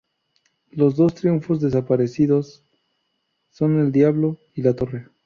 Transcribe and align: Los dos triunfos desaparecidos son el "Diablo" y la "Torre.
Los 0.71 0.95
dos 0.95 1.13
triunfos 1.13 1.61
desaparecidos 1.61 2.63
son 3.51 3.79
el 3.79 3.91
"Diablo" 3.91 4.39
y 4.55 4.63
la 4.63 4.75
"Torre. 4.75 5.07